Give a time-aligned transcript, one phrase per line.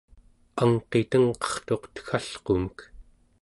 [0.61, 2.77] angqitengqertuq teggalqumek